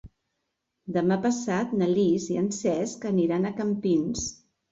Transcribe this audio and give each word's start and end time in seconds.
Demà 0.95 1.17
passat 1.25 1.75
na 1.81 1.89
Lis 1.91 2.25
i 2.35 2.39
en 2.43 2.49
Cesc 2.61 3.07
aniran 3.13 3.45
a 3.51 3.55
Campins. 3.61 4.27